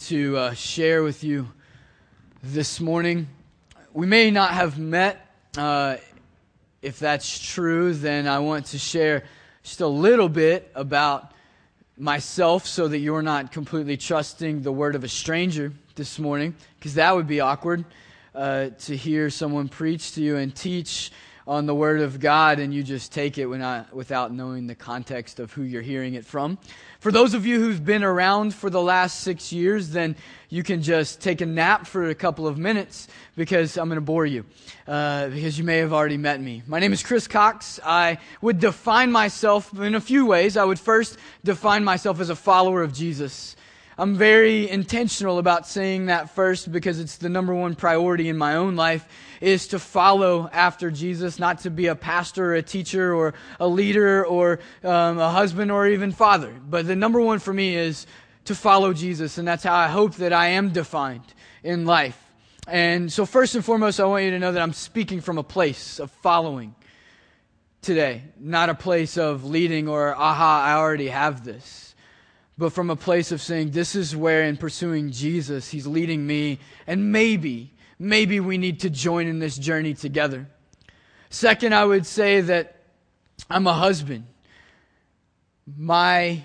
[0.00, 1.48] to uh, share with you
[2.42, 3.28] this morning.
[3.92, 5.26] We may not have met.
[5.56, 5.96] Uh,
[6.82, 9.24] if that's true, then I want to share
[9.62, 11.32] just a little bit about
[11.96, 16.94] myself so that you're not completely trusting the word of a stranger this morning, because
[16.94, 17.84] that would be awkward
[18.34, 21.10] uh, to hear someone preach to you and teach
[21.48, 25.50] on the Word of God and you just take it without knowing the context of
[25.50, 26.58] who you're hearing it from.
[27.00, 30.14] For those of you who've been around for the last six years, then
[30.50, 34.02] you can just take a nap for a couple of minutes because I'm going to
[34.02, 34.44] bore you
[34.86, 36.62] uh, because you may have already met me.
[36.66, 37.80] My name is Chris Cox.
[37.82, 40.58] I would define myself in a few ways.
[40.58, 43.56] I would first define myself as a follower of Jesus.
[43.96, 48.54] I'm very intentional about saying that first because it's the number one priority in my
[48.54, 49.08] own life
[49.40, 53.68] is to follow after Jesus, not to be a pastor or a teacher or a
[53.68, 56.52] leader or um, a husband or even father.
[56.68, 58.06] But the number one for me is
[58.46, 62.18] to follow Jesus, and that's how I hope that I am defined in life.
[62.66, 65.42] And so, first and foremost, I want you to know that I'm speaking from a
[65.42, 66.74] place of following
[67.80, 71.88] today, not a place of leading or, aha, I already have this
[72.58, 76.58] but from a place of saying, This is where, in pursuing Jesus, He's leading me,
[76.86, 80.46] and maybe, maybe we need to join in this journey together.
[81.30, 82.76] Second, I would say that
[83.50, 84.26] I'm a husband.
[85.76, 86.44] My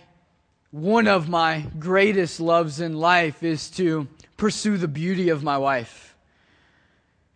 [0.71, 6.15] one of my greatest loves in life is to pursue the beauty of my wife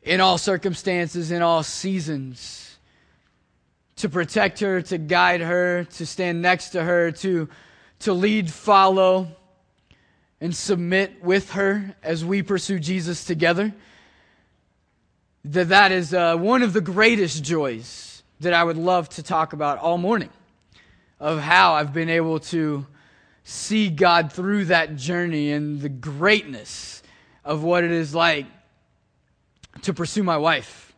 [0.02, 2.78] in all circumstances, in all seasons,
[3.98, 7.48] to protect her, to guide her, to stand next to her, to
[8.00, 9.28] to lead, follow,
[10.40, 13.74] and submit with her as we pursue Jesus together.
[15.46, 19.54] That that is uh, one of the greatest joys that I would love to talk
[19.54, 20.30] about all morning
[21.20, 22.86] of how I've been able to
[23.44, 27.02] see God through that journey and the greatness
[27.46, 28.46] of what it is like
[29.84, 30.94] to pursue my wife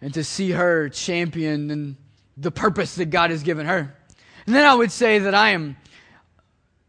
[0.00, 1.96] and to see her champion and
[2.36, 3.96] the purpose that God has given her.
[4.46, 5.76] And then I would say that I am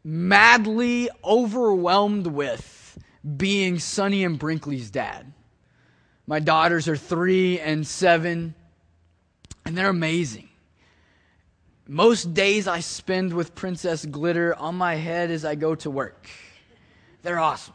[0.03, 2.97] madly overwhelmed with
[3.37, 5.33] being Sonny and Brinkley's dad.
[6.25, 8.55] My daughters are three and seven,
[9.65, 10.49] and they're amazing.
[11.85, 16.29] Most days I spend with Princess Glitter on my head as I go to work.
[17.23, 17.73] They're awesome.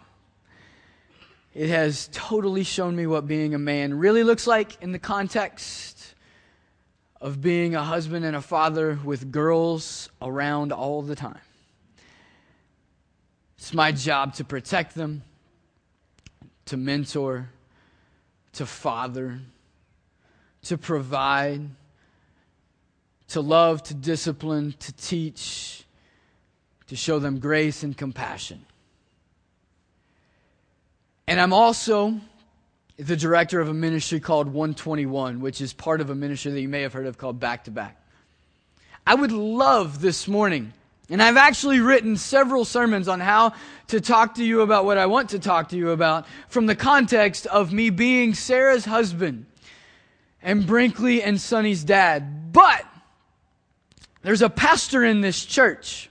[1.54, 6.14] It has totally shown me what being a man really looks like in the context
[7.20, 11.40] of being a husband and a father with girls around all the time.
[13.58, 15.22] It's my job to protect them,
[16.66, 17.50] to mentor,
[18.54, 19.40] to father,
[20.62, 21.62] to provide,
[23.28, 25.84] to love, to discipline, to teach,
[26.88, 28.64] to show them grace and compassion.
[31.26, 32.20] And I'm also
[32.98, 36.68] the director of a ministry called One21, which is part of a ministry that you
[36.68, 38.00] may have heard of called Back to Back.
[39.06, 40.72] I would love this morning
[41.10, 43.54] and I've actually written several sermons on how
[43.88, 46.76] to talk to you about what I want to talk to you about from the
[46.76, 49.46] context of me being Sarah's husband
[50.42, 52.52] and Brinkley and Sonny's dad.
[52.52, 52.84] But
[54.22, 56.10] there's a pastor in this church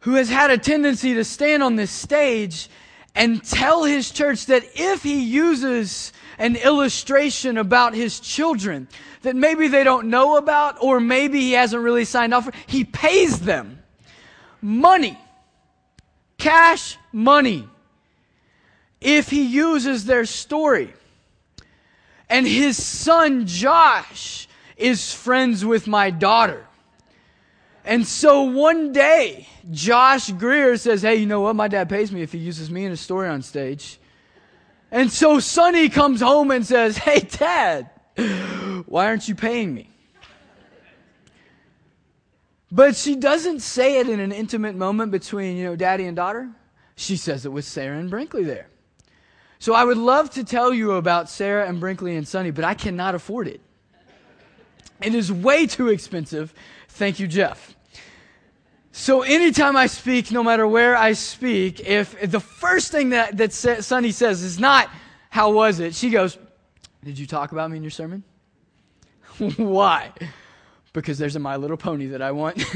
[0.00, 2.68] who has had a tendency to stand on this stage
[3.14, 8.88] and tell his church that if he uses an illustration about his children
[9.22, 12.52] that maybe they don't know about or maybe he hasn't really signed off for.
[12.66, 13.82] He pays them
[14.60, 15.18] money,
[16.38, 17.68] cash money,
[19.00, 20.92] if he uses their story.
[22.28, 26.66] And his son Josh is friends with my daughter.
[27.84, 31.54] And so one day, Josh Greer says, Hey, you know what?
[31.54, 33.98] My dad pays me if he uses me in a story on stage.
[34.94, 37.90] And so Sonny comes home and says, Hey, Dad,
[38.86, 39.90] why aren't you paying me?
[42.70, 46.48] But she doesn't say it in an intimate moment between, you know, daddy and daughter.
[46.94, 48.68] She says it with Sarah and Brinkley there.
[49.58, 52.74] So I would love to tell you about Sarah and Brinkley and Sonny, but I
[52.74, 53.60] cannot afford it.
[55.02, 56.54] It is way too expensive.
[56.88, 57.73] Thank you, Jeff.
[58.96, 63.36] So anytime I speak, no matter where I speak, if, if the first thing that,
[63.38, 64.88] that Sonny says is not,
[65.30, 65.96] how was it?
[65.96, 66.38] She goes,
[67.02, 68.22] did you talk about me in your sermon?
[69.56, 70.12] Why?
[70.92, 72.64] Because there's a My Little Pony that I want.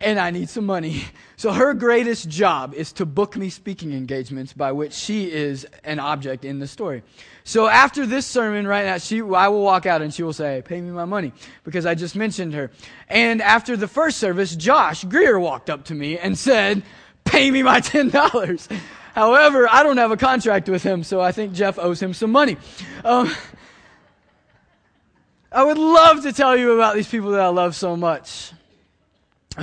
[0.00, 1.04] and I need some money.
[1.36, 5.98] So her greatest job is to book me speaking engagements by which she is an
[5.98, 7.02] object in the story.
[7.44, 10.62] So after this sermon right now, she, I will walk out and she will say,
[10.64, 11.32] pay me my money
[11.64, 12.70] because I just mentioned her.
[13.08, 16.82] And after the first service, Josh Greer walked up to me and said,
[17.24, 18.78] pay me my $10.
[19.14, 22.30] However, I don't have a contract with him, so I think Jeff owes him some
[22.30, 22.56] money.
[23.04, 23.34] Um,
[25.50, 28.52] I would love to tell you about these people that I love so much.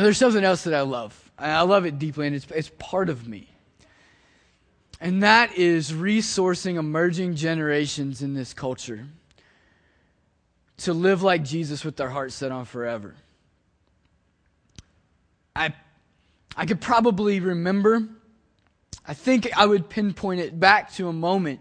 [0.03, 1.31] There's something else that I love.
[1.39, 3.47] I love it deeply, and it's, it's part of me.
[4.99, 9.07] And that is resourcing emerging generations in this culture
[10.77, 13.15] to live like Jesus with their hearts set on forever.
[15.55, 15.73] I,
[16.55, 18.07] I could probably remember,
[19.05, 21.59] I think I would pinpoint it back to a moment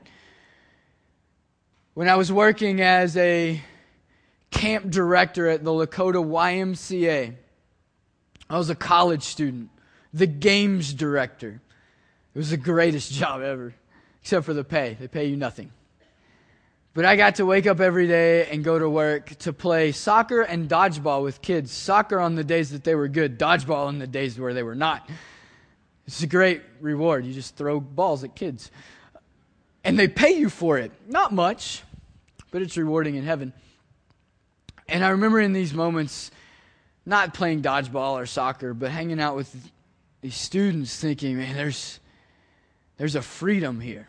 [1.95, 3.61] when I was working as a
[4.51, 7.35] camp director at the Lakota YMCA.
[8.49, 9.71] I was a college student,
[10.13, 11.61] the games director.
[12.35, 13.75] It was the greatest job ever,
[14.21, 14.97] except for the pay.
[14.99, 15.73] They pay you nothing.
[16.95, 20.41] But I got to wake up every day and go to work to play soccer
[20.41, 21.71] and dodgeball with kids.
[21.71, 24.75] Soccer on the days that they were good, dodgeball on the days where they were
[24.75, 25.07] not.
[26.07, 27.27] It's a great reward.
[27.27, 28.71] You just throw balls at kids.
[29.85, 30.91] And they pay you for it.
[31.07, 31.83] Not much,
[32.51, 33.53] but it's rewarding in heaven.
[34.89, 36.31] And I remember in these moments,
[37.07, 39.55] not playing dodgeball or soccer, but hanging out with
[40.21, 42.01] these students thinking, man, there's,
[42.97, 44.09] there's a freedom here.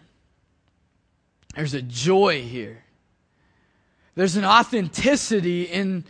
[1.55, 2.83] There's a joy here.
[4.15, 6.05] There's an authenticity in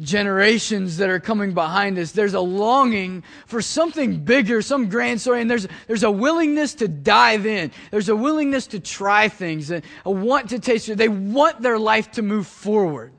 [0.00, 2.12] generations that are coming behind us.
[2.12, 6.88] There's a longing for something bigger, some grand story, and there's, there's a willingness to
[6.88, 7.70] dive in.
[7.90, 10.96] There's a willingness to try things, and a want to taste it.
[10.96, 13.12] They want their life to move forward.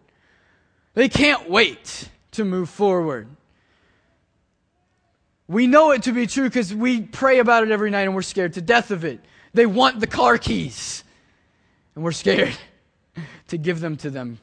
[0.96, 3.28] They can't wait to move forward.
[5.48, 8.22] We know it to be true because we pray about it every night and we're
[8.22, 9.20] scared to death of it.
[9.54, 11.04] They want the car keys
[11.96, 12.56] and we're scared
[13.50, 14.40] to give them to them.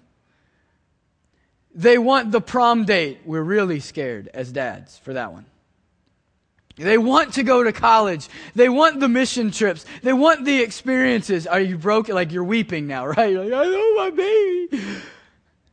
[1.74, 3.20] They want the prom date.
[3.24, 5.46] We're really scared as dads for that one.
[6.76, 8.28] They want to go to college.
[8.54, 9.84] They want the mission trips.
[10.02, 11.46] They want the experiences.
[11.46, 12.14] Are you broken?
[12.14, 13.32] Like you're weeping now, right?
[13.32, 14.84] You're like, I know my baby.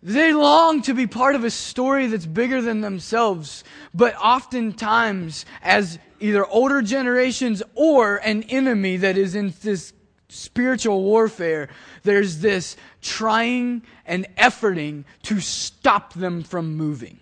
[0.06, 3.64] They long to be part of a story that's bigger than themselves.
[3.92, 9.94] But oftentimes, as either older generations or an enemy that is in this
[10.30, 11.70] spiritual warfare,
[12.04, 17.18] there's this trying and efforting to stop them from moving.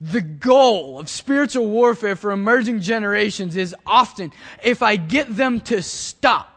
[0.00, 4.30] The goal of spiritual warfare for emerging generations is often
[4.62, 6.53] if I get them to stop,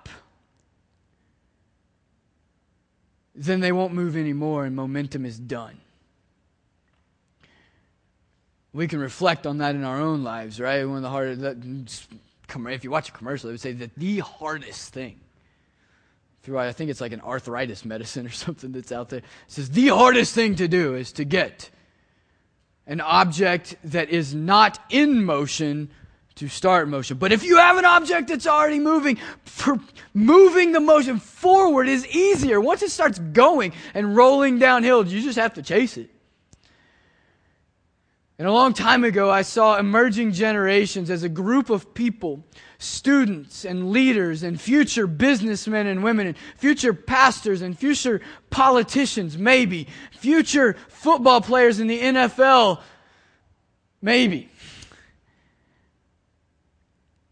[3.38, 5.80] then they won't move anymore and momentum is done.
[8.74, 10.84] We can reflect on that in our own lives, right?
[10.86, 12.07] One of the hardest,
[12.50, 15.19] if you watch a commercial, it would say that the hardest thing.
[16.56, 19.22] I think it's like an arthritis medicine or something that's out there.
[19.48, 21.69] Says the hardest thing to do is to get
[22.86, 25.89] an object that is not in motion
[26.38, 27.18] to start motion.
[27.18, 29.18] But if you have an object that's already moving,
[30.13, 32.62] moving the motion forward is easier.
[32.62, 36.10] Once it starts going and rolling downhill, you just have to chase it.
[38.39, 42.45] And a long time ago, I saw emerging generations as a group of people,
[42.78, 49.88] students and leaders and future businessmen and women and future pastors and future politicians, maybe,
[50.12, 52.80] future football players in the NFL,
[54.04, 54.51] maybe.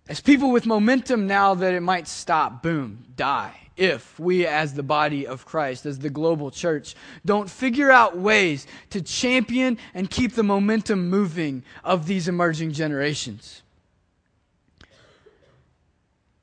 [0.08, 4.84] As people with momentum now that it might stop, boom, die if we, as the
[4.84, 6.96] body of Christ, as the global church,
[7.26, 13.64] don't figure out ways to champion and keep the momentum moving of these emerging generations.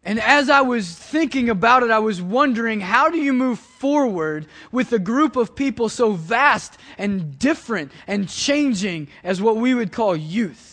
[0.04, 4.46] And as I was thinking about it, I was wondering how do you move forward
[4.72, 9.92] with a group of people so vast and different and changing as what we would
[9.92, 10.71] call youth?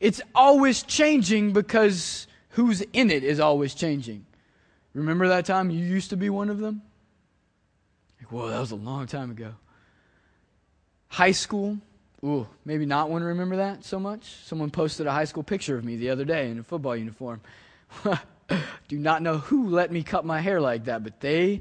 [0.00, 4.24] It's always changing because who's in it is always changing.
[4.94, 6.82] Remember that time you used to be one of them?
[8.18, 9.52] Like, whoa, that was a long time ago.
[11.08, 11.78] High school,
[12.24, 14.24] ooh, maybe not want to remember that so much.
[14.44, 17.40] Someone posted a high school picture of me the other day in a football uniform.
[18.88, 21.60] Do not know who let me cut my hair like that, but they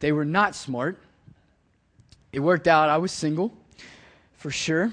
[0.00, 0.98] they were not smart.
[2.32, 2.88] It worked out.
[2.88, 3.52] I was single,
[4.34, 4.92] for sure.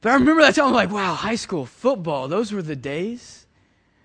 [0.00, 3.46] But I remember that time, I'm like, wow, high school football, those were the days.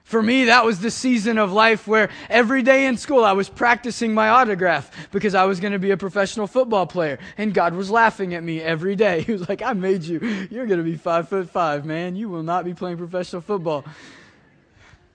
[0.03, 3.49] For me, that was the season of life where every day in school I was
[3.49, 7.17] practicing my autograph because I was going to be a professional football player.
[7.39, 9.21] And God was laughing at me every day.
[9.25, 10.19] He was like, I made you.
[10.51, 12.15] You're going to be five foot five, man.
[12.15, 13.83] You will not be playing professional football.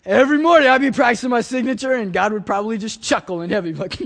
[0.04, 3.76] Every morning I'd be practicing my signature and God would probably just chuckle in heaven,
[3.78, 3.96] like,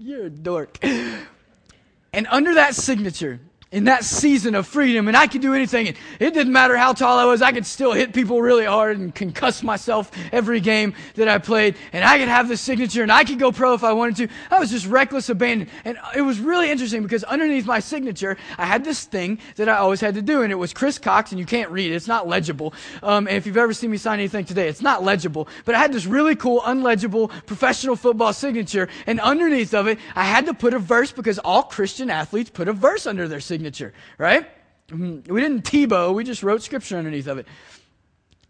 [0.00, 0.78] you're a dork.
[0.84, 5.88] And under that signature, in that season of freedom and I could do anything.
[5.88, 7.42] It didn't matter how tall I was.
[7.42, 11.76] I could still hit people really hard and concuss myself every game that I played.
[11.92, 14.34] And I could have this signature and I could go pro if I wanted to.
[14.50, 15.68] I was just reckless abandon.
[15.84, 19.76] And it was really interesting because underneath my signature, I had this thing that I
[19.76, 20.42] always had to do.
[20.42, 21.94] And it was Chris Cox and you can't read it.
[21.94, 22.72] It's not legible.
[23.02, 25.46] Um, and if you've ever seen me sign anything today, it's not legible.
[25.66, 28.88] But I had this really cool, unlegible professional football signature.
[29.06, 32.68] And underneath of it, I had to put a verse because all Christian athletes put
[32.68, 34.48] a verse under their signature signature, right?
[34.88, 35.32] Mm-hmm.
[35.32, 37.46] We didn't Tebow, we just wrote scripture underneath of it.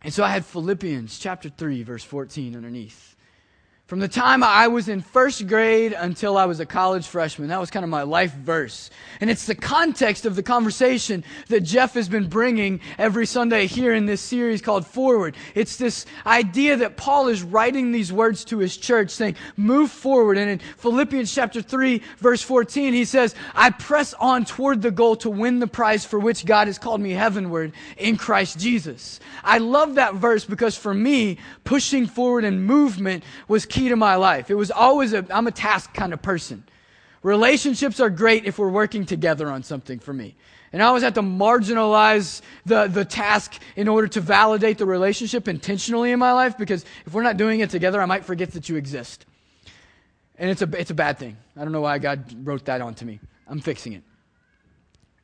[0.03, 3.08] And so I had Philippians chapter 3, verse 14 underneath.
[3.89, 7.59] From the time I was in first grade until I was a college freshman, that
[7.59, 8.91] was kind of my life verse.
[9.19, 13.95] And it's the context of the conversation that Jeff has been bringing every Sunday here
[13.95, 15.39] in this series called Forward.
[15.55, 20.37] It's this idea that Paul is writing these words to his church saying, move forward.
[20.37, 25.17] And in Philippians chapter 3, verse 14, he says, I press on toward the goal
[25.17, 29.19] to win the prize for which God has called me heavenward in Christ Jesus.
[29.43, 34.17] I love that verse because for me, pushing forward and movement was key to my
[34.17, 34.51] life.
[34.51, 36.65] It was always a, I'm a task kind of person.
[37.23, 40.35] Relationships are great if we're working together on something for me.
[40.73, 45.49] And I always have to marginalize the, the task in order to validate the relationship
[45.49, 48.69] intentionally in my life because if we're not doing it together, I might forget that
[48.69, 49.25] you exist.
[50.37, 51.37] And it's a, it's a bad thing.
[51.57, 53.19] I don't know why God wrote that onto me.
[53.47, 54.03] I'm fixing it.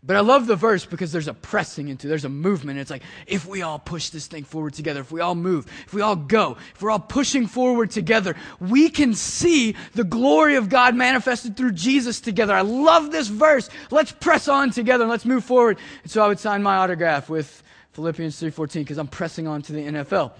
[0.06, 2.78] But I love the verse because there's a pressing into, there's a movement.
[2.78, 5.94] It's like, if we all push this thing forward together, if we all move, if
[5.94, 10.68] we all go, if we're all pushing forward together, we can see the glory of
[10.68, 12.52] God manifested through Jesus together.
[12.52, 13.70] I love this verse.
[13.90, 15.78] Let's press on together and let's move forward.
[16.02, 19.72] And so I would sign my autograph with Philippians 3.14 because I'm pressing on to
[19.72, 20.32] the NFL.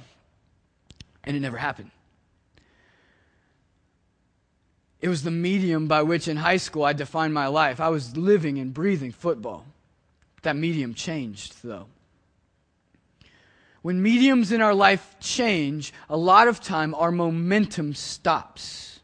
[1.25, 1.91] And it never happened.
[5.05, 7.79] It was the medium by which in high school I defined my life.
[7.79, 9.67] I was living and breathing football.
[10.41, 11.89] That medium changed, though.
[13.83, 19.01] When mediums in our life change, a lot of time our momentum stops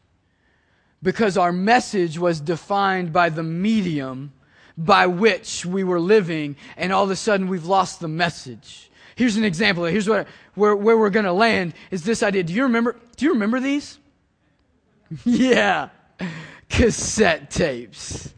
[1.02, 4.32] because our message was defined by the medium
[4.78, 8.90] by which we were living, and all of a sudden we've lost the message.
[9.16, 9.84] Here's an example.
[9.84, 12.42] Here's where, where we're going to land is this idea.
[12.42, 13.98] Do you remember, do you remember these?
[15.24, 15.88] yeah.
[16.68, 18.32] Cassette tapes.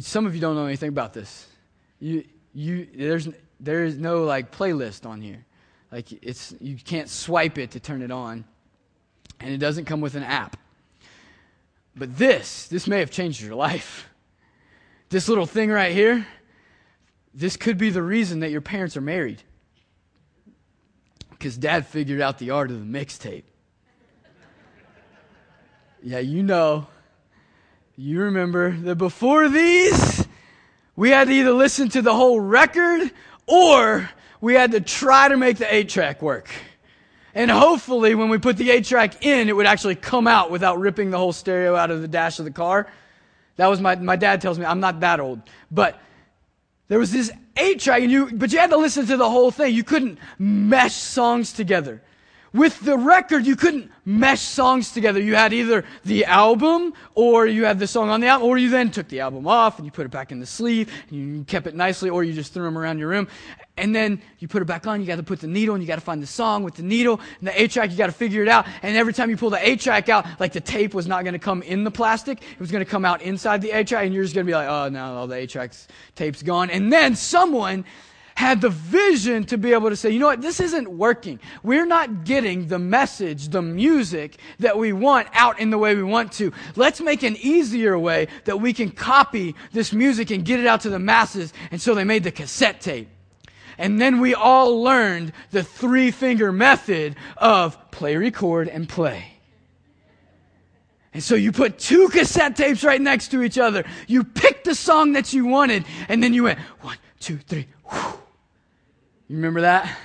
[0.00, 1.46] Some of you don't know anything about this.
[1.98, 5.44] You, you, there's, there is no like playlist on here.
[5.90, 8.44] Like it's, you can't swipe it to turn it on.
[9.40, 10.56] And it doesn't come with an app.
[11.96, 14.08] But this, this may have changed your life.
[15.08, 16.26] This little thing right here,
[17.34, 19.42] this could be the reason that your parents are married.
[21.30, 23.44] Because dad figured out the art of the mixtape.
[26.02, 26.86] Yeah, you know.
[27.96, 30.26] You remember that before these,
[30.96, 33.10] we had to either listen to the whole record
[33.46, 34.08] or
[34.40, 36.48] we had to try to make the 8 track work.
[37.34, 40.78] And hopefully, when we put the 8 track in, it would actually come out without
[40.78, 42.90] ripping the whole stereo out of the dash of the car.
[43.56, 45.42] That was my, my dad tells me, I'm not that old.
[45.70, 46.00] But
[46.88, 49.50] there was this 8 track, and you, but you had to listen to the whole
[49.50, 49.74] thing.
[49.74, 52.02] You couldn't mesh songs together.
[52.52, 55.20] With the record, you couldn't mesh songs together.
[55.20, 58.70] You had either the album or you had the song on the album, or you
[58.70, 61.44] then took the album off and you put it back in the sleeve and you
[61.44, 63.28] kept it nicely, or you just threw them around your room.
[63.76, 65.86] And then you put it back on, you got to put the needle and you
[65.86, 68.12] got to find the song with the needle and the 8 track, you got to
[68.12, 68.66] figure it out.
[68.82, 71.34] And every time you pull the 8 track out, like the tape was not going
[71.34, 74.04] to come in the plastic, it was going to come out inside the 8 track,
[74.06, 76.68] and you're just going to be like, oh, now all the 8 track's tape's gone.
[76.68, 77.84] And then someone
[78.34, 81.38] had the vision to be able to say, you know what, this isn't working.
[81.62, 86.02] We're not getting the message, the music that we want out in the way we
[86.02, 86.52] want to.
[86.76, 90.80] Let's make an easier way that we can copy this music and get it out
[90.82, 91.52] to the masses.
[91.70, 93.08] And so they made the cassette tape.
[93.78, 99.24] And then we all learned the three finger method of play, record, and play.
[101.12, 103.84] And so you put two cassette tapes right next to each other.
[104.06, 108.19] You picked the song that you wanted, and then you went one, two, three, whew.
[109.30, 109.96] You remember that?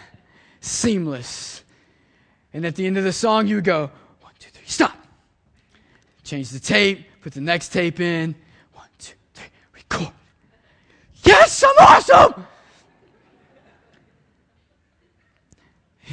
[0.61, 1.63] Seamless.
[2.53, 3.89] And at the end of the song, you would go,
[4.21, 4.95] one, two, three, stop.
[6.23, 8.35] Change the tape, put the next tape in.
[8.73, 10.13] One, two, three, record.
[11.23, 12.45] Yes, I'm awesome!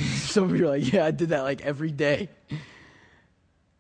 [0.05, 2.31] Some of you are like, yeah, I did that like every day.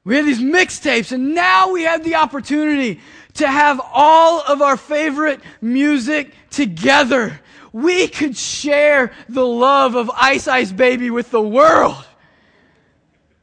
[0.05, 3.01] We had these mixtapes, and now we have the opportunity
[3.35, 7.41] to have all of our favorite music together
[7.73, 12.05] we could share the love of Ice Ice Baby with the world.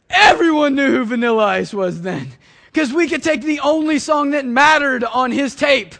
[0.09, 2.31] Everyone knew who Vanilla Ice was then.
[2.71, 5.95] Because we could take the only song that mattered on his tape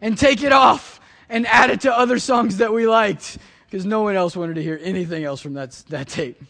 [0.00, 4.02] and take it off and add it to other songs that we liked because no
[4.02, 6.40] one else wanted to hear anything else from that, that tape.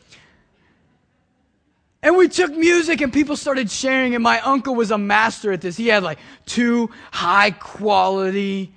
[2.03, 5.63] And we took music and people started sharing, and my uncle was a master at
[5.63, 5.77] this.
[5.77, 8.75] He had like two high quality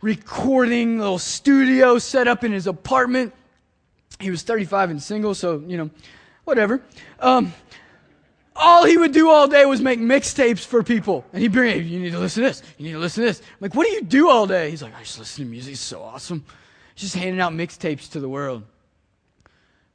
[0.00, 3.34] recording little studio set up in his apartment.
[4.20, 5.90] He was 35 and single, so, you know,
[6.44, 6.82] whatever.
[7.20, 7.52] Um,
[8.54, 11.24] all he would do all day was make mixtapes for people.
[11.32, 12.62] And he'd bring, hey, you need to listen to this.
[12.76, 13.40] You need to listen to this.
[13.40, 14.70] I'm like, what do you do all day?
[14.70, 15.72] He's like, I just listen to music.
[15.72, 16.44] It's so awesome.
[16.94, 18.64] He's just handing out mixtapes to the world.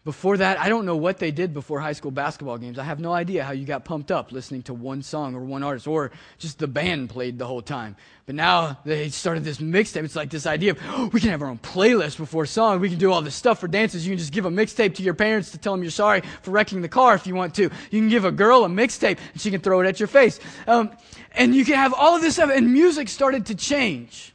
[0.05, 2.77] Before that, I don't know what they did before high school basketball games.
[2.77, 5.63] I have no idea how you got pumped up listening to one song or one
[5.63, 7.95] artist, or just the band played the whole time.
[8.25, 10.03] But now they started this mixtape.
[10.03, 12.81] It's like this idea of oh, we can have our own playlist before song.
[12.81, 14.05] We can do all this stuff for dances.
[14.05, 16.51] You can just give a mixtape to your parents to tell them you're sorry for
[16.51, 17.63] wrecking the car if you want to.
[17.63, 20.37] You can give a girl a mixtape and she can throw it at your face.
[20.67, 20.91] Um,
[21.31, 22.49] and you can have all of this stuff.
[22.53, 24.33] And music started to change.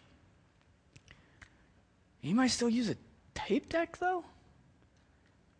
[2.22, 2.96] You might still use a
[3.34, 4.24] tape deck though.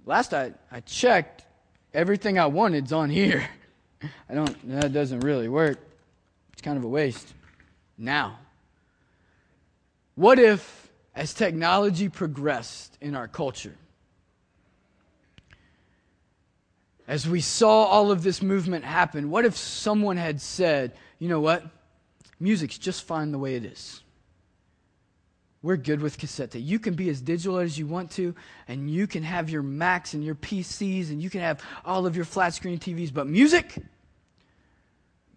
[0.09, 1.45] Last I, I checked,
[1.93, 3.47] everything I wanted's on here.
[4.31, 5.79] I don't, that doesn't really work.
[6.55, 7.35] It's kind of a waste.
[7.99, 8.38] Now,
[10.15, 13.75] what if, as technology progressed in our culture,
[17.07, 21.41] as we saw all of this movement happen, what if someone had said, you know
[21.41, 21.67] what?
[22.41, 24.00] Music's just fine the way it is.
[25.61, 26.65] We're good with cassette tape.
[26.65, 28.35] You can be as digital as you want to,
[28.69, 32.15] and you can have your Macs and your PCs, and you can have all of
[32.15, 33.75] your flat screen TVs, but music,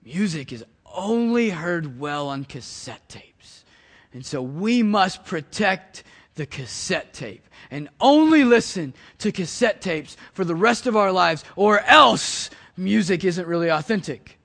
[0.04, 0.64] music is
[0.94, 3.66] only heard well on cassette tapes.
[4.14, 6.04] And so we must protect
[6.36, 11.44] the cassette tape and only listen to cassette tapes for the rest of our lives,
[11.56, 14.38] or else music isn't really authentic.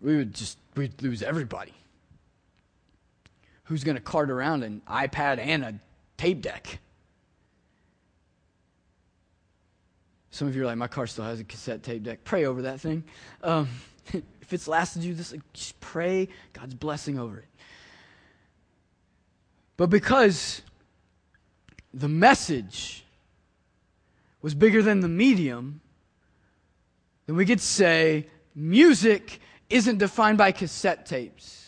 [0.00, 1.74] We would just we'd lose everybody
[3.70, 5.74] who's going to cart around an iPad and a
[6.16, 6.80] tape deck.
[10.32, 12.24] Some of you are like, my car still has a cassette tape deck.
[12.24, 13.04] Pray over that thing.
[13.44, 13.68] Um,
[14.12, 17.44] if it's lasted you this, just pray God's blessing over it.
[19.76, 20.62] But because
[21.94, 23.04] the message
[24.42, 25.80] was bigger than the medium,
[27.26, 31.59] then we could say music isn't defined by cassette tapes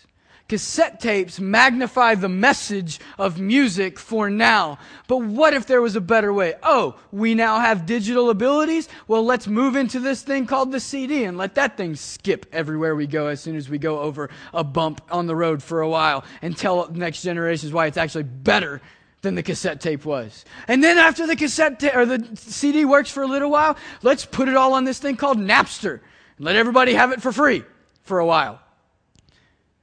[0.49, 4.79] cassette tapes magnify the message of music for now.
[5.09, 6.55] But what if there was a better way?
[6.63, 8.89] Oh, we now have digital abilities?
[9.09, 12.95] Well, let's move into this thing called the CD and let that thing skip everywhere
[12.95, 15.89] we go as soon as we go over a bump on the road for a
[15.89, 18.81] while and tell next generations why it's actually better
[19.23, 20.45] than the cassette tape was.
[20.69, 24.25] And then after the cassette ta- or the CD works for a little while, let's
[24.25, 26.01] put it all on this thing called Napster
[26.37, 27.63] and let everybody have it for free
[28.03, 28.61] for a while.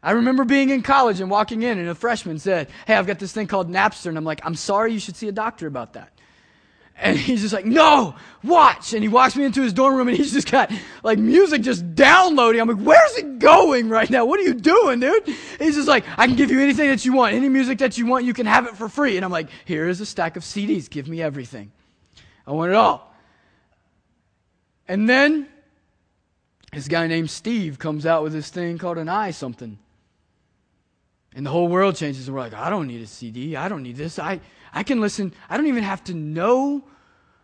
[0.01, 3.19] I remember being in college and walking in, and a freshman said, Hey, I've got
[3.19, 4.07] this thing called Napster.
[4.07, 6.13] And I'm like, I'm sorry, you should see a doctor about that.
[6.97, 8.93] And he's just like, No, watch.
[8.93, 10.71] And he walks me into his dorm room, and he's just got
[11.03, 12.61] like music just downloading.
[12.61, 14.23] I'm like, Where's it going right now?
[14.23, 15.25] What are you doing, dude?
[15.59, 17.33] he's just like, I can give you anything that you want.
[17.33, 19.17] Any music that you want, you can have it for free.
[19.17, 20.89] And I'm like, Here is a stack of CDs.
[20.89, 21.73] Give me everything.
[22.47, 23.13] I want it all.
[24.87, 25.49] And then
[26.71, 29.77] this guy named Steve comes out with this thing called an i something.
[31.39, 33.55] And the whole world changes, and we're like, I don't need a CD.
[33.55, 34.19] I don't need this.
[34.19, 34.41] I,
[34.73, 35.33] I can listen.
[35.49, 36.83] I don't even have to know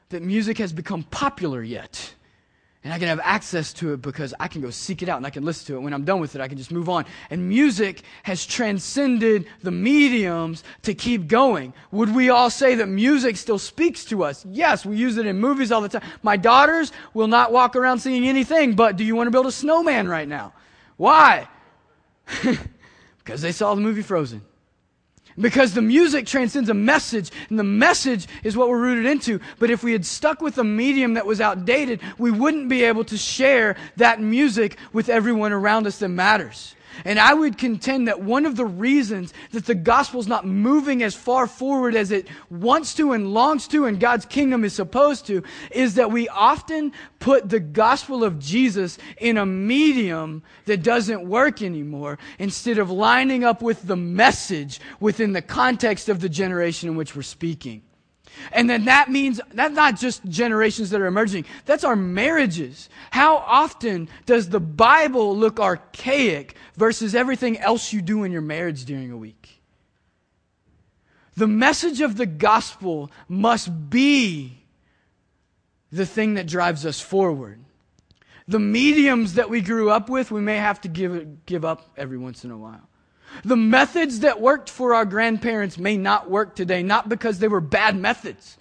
[0.10, 2.14] that music has become popular yet.
[2.84, 5.26] And I can have access to it because I can go seek it out and
[5.26, 5.80] I can listen to it.
[5.80, 7.06] When I'm done with it, I can just move on.
[7.30, 11.74] And music has transcended the mediums to keep going.
[11.92, 14.46] Would we all say that music still speaks to us?
[14.46, 16.04] Yes, we use it in movies all the time.
[16.22, 19.54] My daughters will not walk around singing anything, but do you want to build a
[19.54, 20.52] snowman right now?
[20.98, 21.48] Why?
[23.26, 24.42] Because they saw the movie Frozen.
[25.38, 29.42] Because the music transcends a message, and the message is what we're rooted into.
[29.60, 33.04] But if we had stuck with a medium that was outdated, we wouldn't be able
[33.06, 36.76] to share that music with everyone around us that matters.
[37.04, 41.04] And I would contend that one of the reasons that the gospel is not moving
[41.04, 45.26] as far forward as it wants to and longs to and God's kingdom is supposed
[45.28, 51.28] to is that we often put the gospel of Jesus in a medium that doesn't
[51.28, 56.90] work anymore instead of lining up with the message within the context of the generation
[56.90, 57.82] in which we're speaking.
[58.52, 62.90] And then that means that's not just generations that are emerging, that's our marriages.
[63.12, 68.86] How often does the Bible look archaic versus everything else you do in your marriage
[68.86, 69.62] during a week?
[71.36, 74.64] The message of the gospel must be
[75.92, 77.60] the thing that drives us forward.
[78.48, 82.18] The mediums that we grew up with, we may have to give, give up every
[82.18, 82.88] once in a while.
[83.44, 87.62] The methods that worked for our grandparents may not work today, not because they were
[87.62, 88.58] bad methods,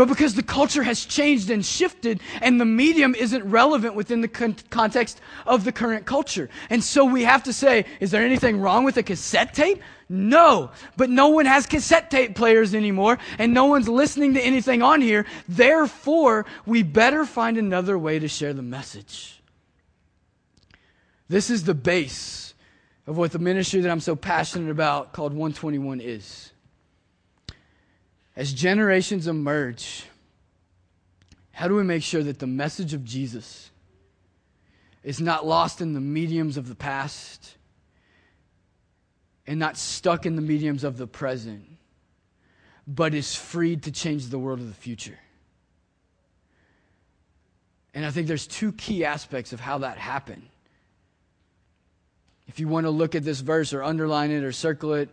[0.00, 4.28] but because the culture has changed and shifted and the medium isn't relevant within the
[4.28, 6.48] con- context of the current culture.
[6.70, 9.82] And so we have to say, is there anything wrong with a cassette tape?
[10.08, 14.80] No, but no one has cassette tape players anymore and no one's listening to anything
[14.80, 15.26] on here.
[15.46, 19.42] Therefore, we better find another way to share the message.
[21.28, 22.49] This is the base
[23.06, 26.52] of what the ministry that I'm so passionate about called One21 is
[28.36, 30.06] as generations emerge,
[31.52, 33.70] how do we make sure that the message of Jesus
[35.02, 37.56] is not lost in the mediums of the past
[39.46, 41.66] and not stuck in the mediums of the present,
[42.86, 45.18] but is freed to change the world of the future?
[47.92, 50.48] And I think there's two key aspects of how that happened.
[52.50, 55.08] If you want to look at this verse or underline it or circle it,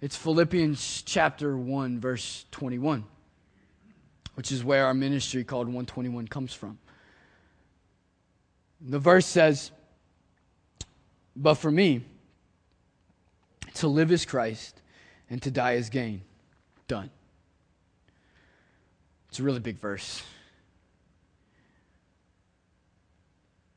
[0.00, 3.04] it's Philippians chapter 1, verse 21,
[4.36, 6.78] which is where our ministry called One21 comes from.
[8.80, 9.70] The verse says,
[11.36, 12.06] But for me,
[13.74, 14.80] to live is Christ,
[15.28, 16.22] and to die is gain.
[16.86, 17.10] Done.
[19.28, 20.22] It's a really big verse.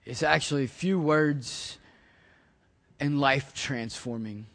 [0.06, 1.78] It's actually a few words
[3.02, 4.46] and life transforming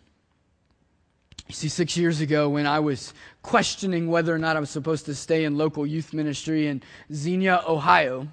[1.49, 5.07] you see, six years ago, when I was questioning whether or not I was supposed
[5.07, 6.83] to stay in local youth ministry in
[7.13, 8.27] Xenia, Ohio,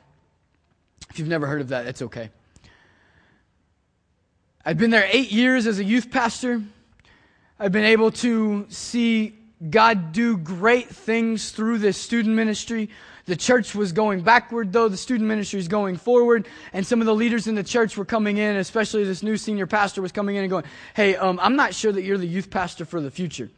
[1.12, 2.32] if you've never heard of that, it's okay.
[4.66, 6.64] I've been there eight years as a youth pastor.
[7.60, 9.36] I've been able to see
[9.70, 12.90] God do great things through this student ministry.
[13.26, 16.48] The church was going backward, though the student ministry is going forward.
[16.74, 19.66] And some of the leaders in the church were coming in, especially this new senior
[19.66, 22.50] pastor was coming in and going, Hey, um, I'm not sure that you're the youth
[22.50, 23.50] pastor for the future.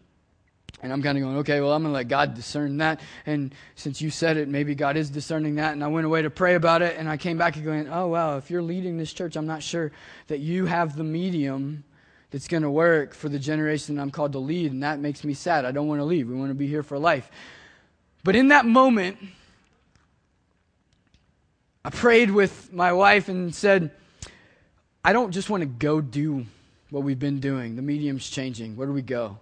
[0.81, 2.99] And I'm kind of going, okay, well, I'm going to let God discern that.
[3.25, 5.73] And since you said it, maybe God is discerning that.
[5.73, 6.95] And I went away to pray about it.
[6.97, 9.63] And I came back and going, oh, wow, if you're leading this church, I'm not
[9.63, 9.91] sure
[10.27, 11.83] that you have the medium
[12.29, 14.71] that's going to work for the generation I'm called to lead.
[14.73, 15.65] And that makes me sad.
[15.65, 16.27] I don't want to leave.
[16.27, 17.31] We want to be here for life.
[18.23, 19.17] But in that moment,
[21.85, 23.91] I prayed with my wife and said,
[25.03, 26.47] I don't just want to go do
[26.89, 27.75] what we've been doing.
[27.75, 28.75] The medium's changing.
[28.75, 29.37] Where do we go?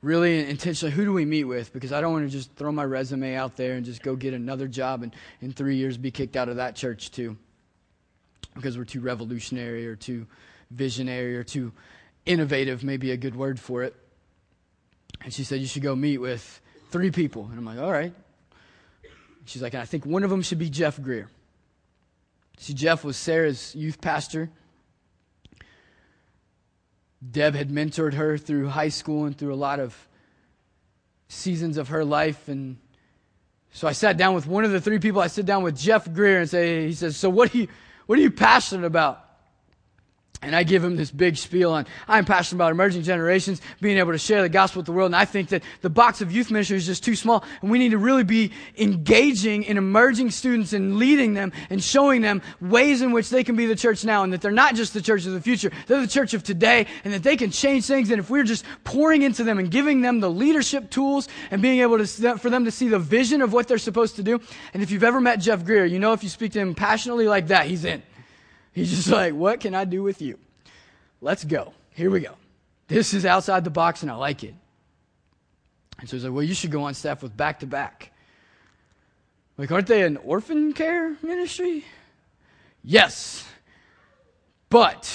[0.00, 1.74] Really intentionally, who do we meet with?
[1.74, 4.32] Because I don't want to just throw my resume out there and just go get
[4.32, 7.36] another job and in three years be kicked out of that church too.
[8.54, 10.26] Because we're too revolutionary or too
[10.70, 11.70] visionary or too
[12.24, 13.94] innovative, maybe a good word for it.
[15.22, 17.44] And she said, You should go meet with three people.
[17.50, 18.14] And I'm like, All right,
[19.50, 21.28] She's like, I think one of them should be Jeff Greer.
[22.58, 24.48] See, Jeff was Sarah's youth pastor.
[27.28, 30.06] Deb had mentored her through high school and through a lot of
[31.26, 32.48] seasons of her life.
[32.48, 32.76] And
[33.72, 35.20] so I sat down with one of the three people.
[35.20, 37.66] I sit down with Jeff Greer and say, he says, So what are you,
[38.06, 39.29] what are you passionate about?
[40.42, 44.12] And I give him this big spiel on I'm passionate about emerging generations, being able
[44.12, 45.08] to share the gospel with the world.
[45.08, 47.44] And I think that the box of youth ministry is just too small.
[47.60, 52.22] And we need to really be engaging in emerging students and leading them and showing
[52.22, 54.94] them ways in which they can be the church now and that they're not just
[54.94, 55.70] the church of the future.
[55.86, 58.10] They're the church of today and that they can change things.
[58.10, 61.80] And if we're just pouring into them and giving them the leadership tools and being
[61.80, 64.40] able to, for them to see the vision of what they're supposed to do.
[64.72, 67.28] And if you've ever met Jeff Greer, you know if you speak to him passionately
[67.28, 68.02] like that, he's in.
[68.72, 70.38] He's just like, what can I do with you?
[71.20, 71.74] Let's go.
[71.94, 72.34] Here we go.
[72.88, 74.54] This is outside the box and I like it.
[75.98, 78.12] And so he's like, well, you should go on staff with back to back.
[79.58, 81.84] Like, aren't they an orphan care ministry?
[82.82, 83.46] Yes.
[84.70, 85.12] But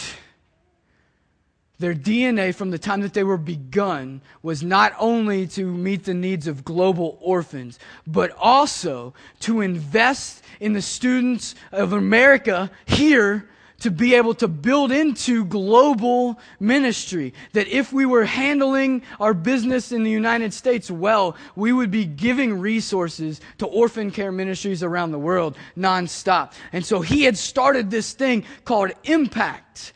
[1.80, 6.14] their DNA from the time that they were begun was not only to meet the
[6.14, 13.50] needs of global orphans, but also to invest in the students of America here
[13.82, 17.34] to be able to build into global ministry.
[17.54, 22.06] That if we were handling our business in the United States well, we would be
[22.06, 26.54] giving resources to orphan care ministries around the world nonstop.
[26.72, 29.94] And so he had started this thing called Impact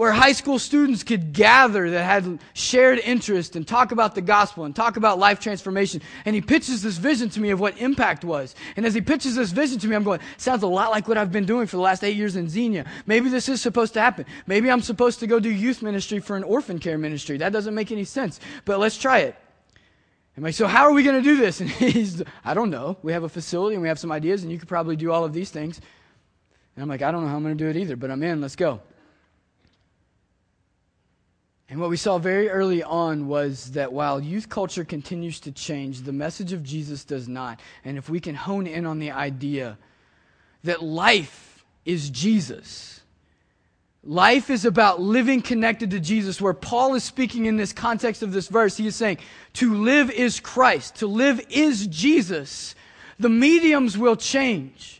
[0.00, 4.64] where high school students could gather that had shared interest and talk about the gospel
[4.64, 6.00] and talk about life transformation.
[6.24, 8.54] And he pitches this vision to me of what impact was.
[8.76, 11.18] And as he pitches this vision to me, I'm going, sounds a lot like what
[11.18, 12.86] I've been doing for the last eight years in Xenia.
[13.04, 14.24] Maybe this is supposed to happen.
[14.46, 17.36] Maybe I'm supposed to go do youth ministry for an orphan care ministry.
[17.36, 19.36] That doesn't make any sense, but let's try it.
[20.34, 21.60] And I'm like, so how are we going to do this?
[21.60, 22.96] And he's, I don't know.
[23.02, 25.26] We have a facility and we have some ideas, and you could probably do all
[25.26, 25.78] of these things.
[26.74, 28.22] And I'm like, I don't know how I'm going to do it either, but I'm
[28.22, 28.40] in.
[28.40, 28.80] Let's go.
[31.70, 36.00] And what we saw very early on was that while youth culture continues to change,
[36.00, 37.60] the message of Jesus does not.
[37.84, 39.78] And if we can hone in on the idea
[40.64, 43.00] that life is Jesus,
[44.02, 48.32] life is about living connected to Jesus, where Paul is speaking in this context of
[48.32, 49.18] this verse, he is saying,
[49.54, 52.74] to live is Christ, to live is Jesus.
[53.20, 54.99] The mediums will change.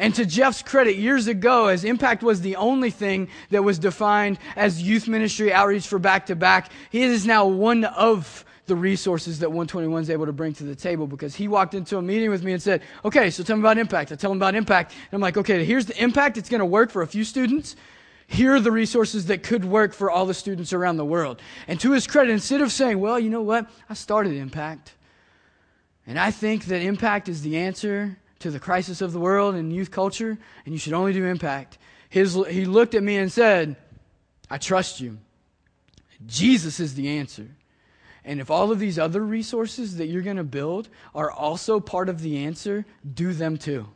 [0.00, 4.38] And to Jeff's credit, years ago, as Impact was the only thing that was defined
[4.56, 9.40] as youth ministry outreach for back to back, he is now one of the resources
[9.40, 12.30] that One21 is able to bring to the table because he walked into a meeting
[12.30, 14.10] with me and said, Okay, so tell me about Impact.
[14.10, 14.92] I tell him about Impact.
[14.92, 16.38] And I'm like, Okay, here's the Impact.
[16.38, 17.76] It's going to work for a few students.
[18.26, 21.42] Here are the resources that could work for all the students around the world.
[21.68, 23.68] And to his credit, instead of saying, Well, you know what?
[23.90, 24.94] I started Impact.
[26.06, 29.72] And I think that Impact is the answer to the crisis of the world and
[29.72, 31.78] youth culture, and you should only do impact.
[32.08, 33.76] His, he looked at me and said,
[34.50, 35.18] I trust you.
[36.26, 37.48] Jesus is the answer.
[38.24, 42.08] And if all of these other resources that you're going to build are also part
[42.08, 43.88] of the answer, do them too.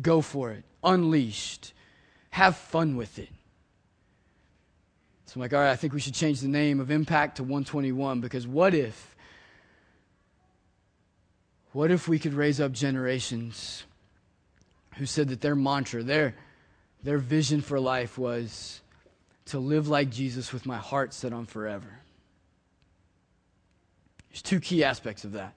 [0.00, 0.64] Go for it.
[0.82, 1.72] Unleashed.
[2.30, 3.30] Have fun with it.
[5.26, 7.44] So I'm like, all right, I think we should change the name of Impact to
[7.44, 9.13] One21 because what if
[11.74, 13.82] what if we could raise up generations
[14.94, 16.36] who said that their mantra, their,
[17.02, 18.80] their vision for life was
[19.46, 21.98] to live like Jesus with my heart set on forever?
[24.30, 25.52] There's two key aspects of that.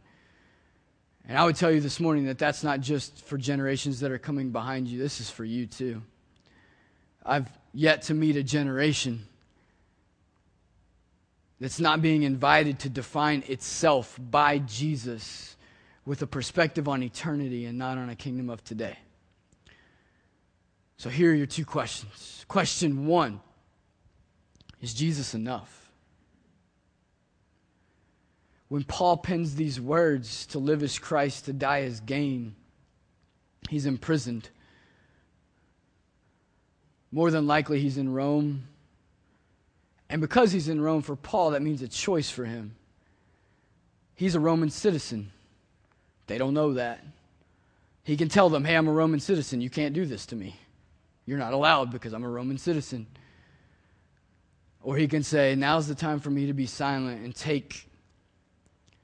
[1.27, 4.17] And I would tell you this morning that that's not just for generations that are
[4.17, 6.01] coming behind you, this is for you too.
[7.23, 9.27] I've yet to meet a generation
[11.59, 15.56] that's not being invited to define itself by Jesus
[16.07, 18.97] with a perspective on eternity and not on a kingdom of today.
[20.95, 22.45] So here are your two questions.
[22.47, 23.41] Question one
[24.81, 25.91] Is Jesus enough?
[28.69, 32.55] When Paul pens these words, to live as Christ, to die as gain,
[33.69, 34.49] he's imprisoned.
[37.11, 38.63] More than likely, he's in Rome.
[40.09, 42.75] And because he's in Rome for Paul, that means a choice for him.
[44.15, 45.31] He's a Roman citizen.
[46.27, 47.03] They don't know that.
[48.03, 49.59] He can tell them, hey, I'm a Roman citizen.
[49.59, 50.55] You can't do this to me.
[51.25, 53.07] You're not allowed because I'm a Roman citizen.
[54.81, 57.89] Or he can say, now's the time for me to be silent and take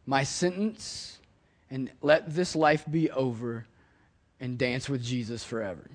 [0.06, 1.20] my sentence
[1.70, 3.66] and let this life be over
[4.40, 5.90] and dance with Jesus forever.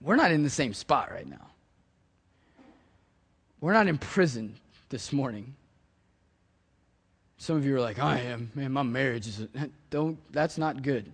[0.00, 1.50] We're not in the same spot right now.
[3.60, 4.56] We're not in prison
[4.88, 5.54] this morning.
[7.42, 8.52] Some of you are like, I am.
[8.54, 9.44] Man, my marriage is.
[9.90, 11.12] Don't, that's not good.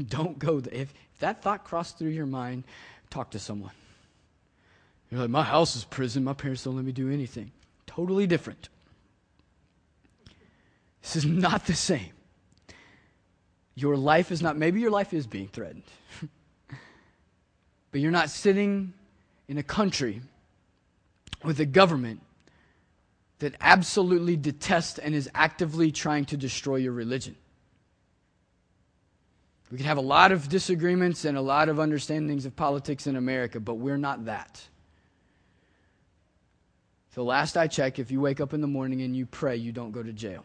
[0.08, 0.58] don't go.
[0.58, 2.62] If, if that thought crossed through your mind,
[3.10, 3.72] talk to someone.
[5.10, 6.22] You're like, my house is prison.
[6.22, 7.50] My parents don't let me do anything.
[7.88, 8.68] Totally different.
[11.02, 12.12] This is not the same.
[13.74, 15.82] Your life is not, maybe your life is being threatened,
[17.90, 18.92] but you're not sitting
[19.48, 20.20] in a country
[21.42, 22.20] with a government
[23.40, 27.36] that absolutely detests and is actively trying to destroy your religion.
[29.70, 33.16] We can have a lot of disagreements and a lot of understandings of politics in
[33.16, 34.60] America, but we're not that.
[37.14, 39.72] The last I check, if you wake up in the morning and you pray, you
[39.72, 40.44] don't go to jail.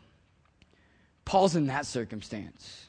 [1.23, 2.87] Paul's in that circumstance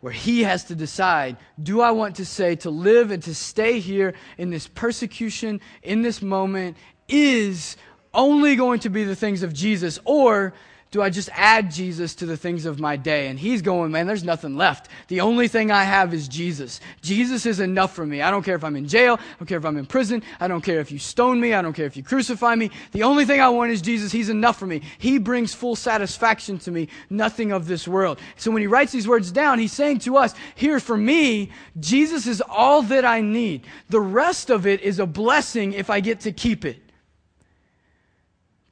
[0.00, 3.78] where he has to decide do I want to say to live and to stay
[3.78, 6.76] here in this persecution, in this moment,
[7.08, 7.76] is
[8.14, 10.54] only going to be the things of Jesus, or
[10.92, 13.28] do I just add Jesus to the things of my day?
[13.28, 14.90] And he's going, man, there's nothing left.
[15.08, 16.80] The only thing I have is Jesus.
[17.00, 18.20] Jesus is enough for me.
[18.20, 19.14] I don't care if I'm in jail.
[19.18, 20.22] I don't care if I'm in prison.
[20.38, 21.54] I don't care if you stone me.
[21.54, 22.70] I don't care if you crucify me.
[22.92, 24.12] The only thing I want is Jesus.
[24.12, 24.82] He's enough for me.
[24.98, 28.20] He brings full satisfaction to me, nothing of this world.
[28.36, 32.26] So when he writes these words down, he's saying to us, here for me, Jesus
[32.26, 33.66] is all that I need.
[33.88, 36.81] The rest of it is a blessing if I get to keep it.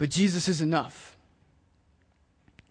[0.01, 1.15] But Jesus is enough.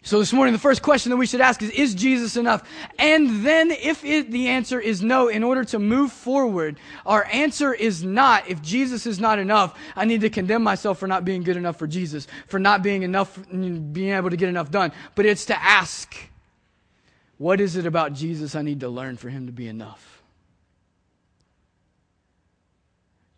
[0.02, 2.68] So this morning, the first question that we should ask is, is Jesus enough?
[2.98, 7.72] And then if it, the answer is no, in order to move forward, our answer
[7.72, 11.44] is not, if Jesus is not enough, I need to condemn myself for not being
[11.44, 14.90] good enough for Jesus, for not being enough, being able to get enough done.
[15.14, 16.16] But it's to ask,
[17.38, 20.20] what is it about Jesus I need to learn for him to be enough?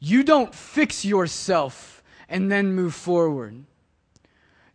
[0.01, 3.67] You don't fix yourself and then move forward.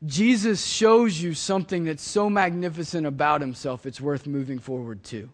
[0.06, 5.30] Jesus shows you something that's so magnificent about himself, it's worth moving forward to.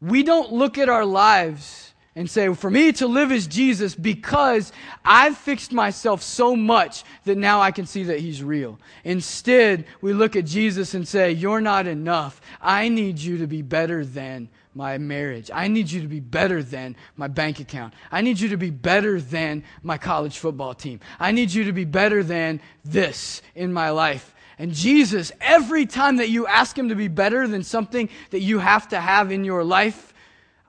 [0.00, 4.72] We don't look at our lives and say, for me to live is Jesus because
[5.04, 8.78] I've fixed myself so much that now I can see that He's real.
[9.04, 12.40] Instead, we look at Jesus and say, You're not enough.
[12.60, 15.50] I need you to be better than my marriage.
[15.52, 17.94] I need you to be better than my bank account.
[18.12, 21.00] I need you to be better than my college football team.
[21.18, 24.34] I need you to be better than this in my life.
[24.58, 28.58] And Jesus, every time that you ask Him to be better than something that you
[28.58, 30.12] have to have in your life,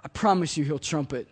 [0.04, 1.28] I promise you He'll trump it.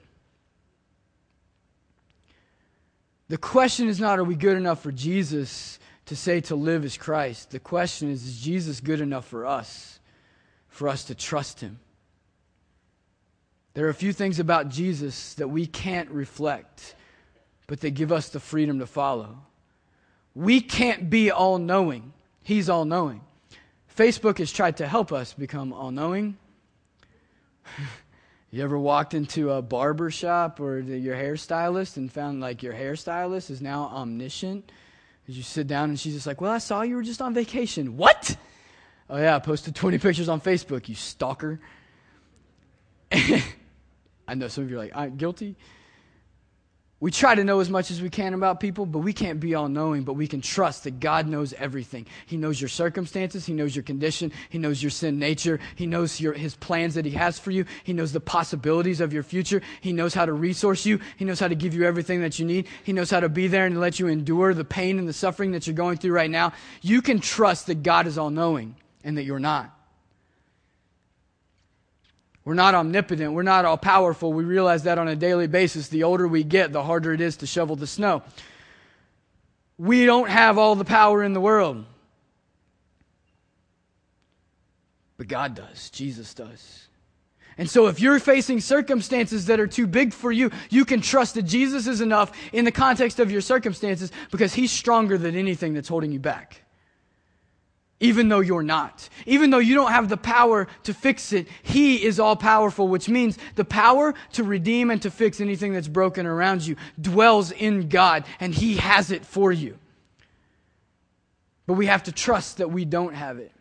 [3.30, 6.98] The question is not, are we good enough for Jesus to say to live as
[6.98, 7.52] Christ?
[7.52, 10.00] The question is, is Jesus good enough for us,
[10.68, 11.80] for us to trust him?
[13.76, 16.96] There are a few things about Jesus that we can't reflect,
[17.68, 19.38] but they give us the freedom to follow.
[20.34, 23.22] We can't be all knowing, He's all knowing.
[23.96, 26.38] Facebook has tried to help us become all knowing.
[28.52, 33.50] You ever walked into a barber shop or your hairstylist and found like your hairstylist
[33.50, 34.72] is now omniscient?
[35.28, 37.34] As you sit down and she's just like, Well, I saw you were just on
[37.34, 37.98] vacation.
[37.98, 38.38] What?
[39.10, 41.60] Oh, yeah, I posted 20 pictures on Facebook, you stalker.
[44.28, 45.56] I know some of you are like, I'm guilty.
[47.02, 49.54] We try to know as much as we can about people, but we can't be
[49.54, 50.04] all knowing.
[50.04, 52.08] But we can trust that God knows everything.
[52.26, 53.46] He knows your circumstances.
[53.46, 54.32] He knows your condition.
[54.50, 55.60] He knows your sin nature.
[55.76, 57.66] He knows your, His plans that He has for you.
[57.84, 59.62] He knows the possibilities of your future.
[59.82, 61.02] He knows how to resource you.
[61.18, 62.68] He knows how to give you everything that you need.
[62.86, 65.52] He knows how to be there and let you endure the pain and the suffering
[65.52, 66.54] that you're going through right now.
[66.82, 69.75] You can trust that God is all knowing and that you're not.
[72.46, 73.34] We're not omnipotent.
[73.34, 74.32] We're not all powerful.
[74.32, 75.88] We realize that on a daily basis.
[75.88, 78.22] The older we get, the harder it is to shovel the snow.
[79.80, 81.84] We don't have all the power in the world.
[85.18, 85.90] But God does.
[85.90, 86.88] Jesus does.
[87.58, 91.36] And so if you're facing circumstances that are too big for you, you can trust
[91.36, 95.74] that Jesus is enough in the context of your circumstances because he's stronger than anything
[95.74, 96.65] that's holding you back
[98.00, 99.08] even though you're not.
[99.26, 103.08] Even though you don't have the power to fix it, He is all powerful, which
[103.08, 107.88] means the power to redeem and to fix anything that's broken around you dwells in
[107.88, 109.78] God, and He has it for you.
[111.68, 113.52] But we have to trust that we don't have it.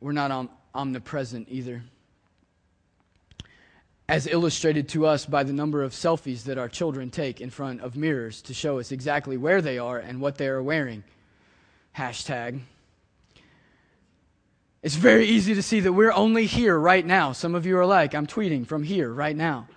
[0.00, 1.82] We're not omnipresent either
[4.10, 7.80] as illustrated to us by the number of selfies that our children take in front
[7.80, 11.04] of mirrors to show us exactly where they are and what they are wearing.
[11.96, 12.58] Hashtag.
[14.82, 17.30] It's very easy to see that we're only here right now.
[17.30, 19.68] Some of you are like, I'm tweeting from here right now.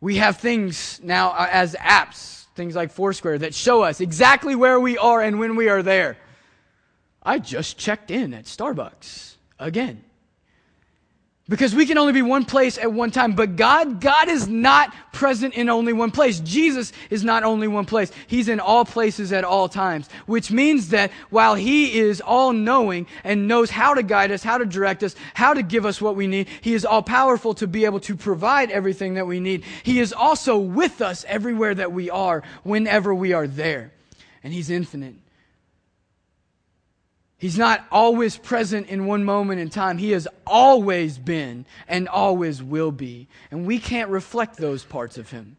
[0.00, 4.80] We have things now uh, as apps, things like Foursquare, that show us exactly where
[4.80, 6.16] we are and when we are there.
[7.22, 10.04] I just checked in at Starbucks again.
[11.46, 13.34] Because we can only be one place at one time.
[13.34, 16.40] But God, God is not present in only one place.
[16.40, 18.10] Jesus is not only one place.
[18.26, 20.08] He's in all places at all times.
[20.24, 24.56] Which means that while He is all knowing and knows how to guide us, how
[24.56, 27.66] to direct us, how to give us what we need, He is all powerful to
[27.66, 29.64] be able to provide everything that we need.
[29.82, 33.92] He is also with us everywhere that we are, whenever we are there.
[34.42, 35.16] And He's infinite.
[37.44, 39.98] He's not always present in one moment in time.
[39.98, 43.28] He has always been and always will be.
[43.50, 45.58] And we can't reflect those parts of Him.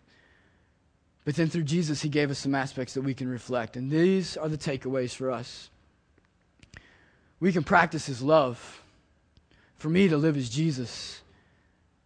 [1.25, 3.77] But then through Jesus, He gave us some aspects that we can reflect.
[3.77, 5.69] And these are the takeaways for us.
[7.39, 8.81] We can practice His love.
[9.75, 11.21] For me to live as Jesus,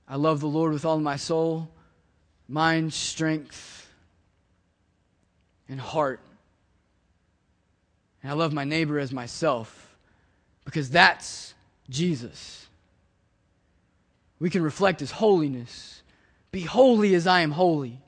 [0.09, 1.69] I love the Lord with all my soul,
[2.49, 3.89] mind, strength,
[5.69, 6.19] and heart.
[8.21, 9.95] And I love my neighbor as myself
[10.65, 11.53] because that's
[11.89, 12.67] Jesus.
[14.39, 16.01] We can reflect his holiness.
[16.51, 17.99] Be holy as I am holy.